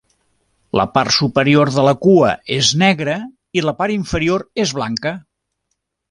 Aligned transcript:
La 0.79 0.83
part 0.93 1.13
superior 1.17 1.69
de 1.75 1.83
la 1.87 1.93
cua 2.05 2.31
és 2.55 2.71
negra 2.83 3.17
i 3.59 3.63
la 3.65 3.73
part 3.83 3.97
inferior 3.97 4.47
és 4.63 4.73
blanca. 4.79 5.13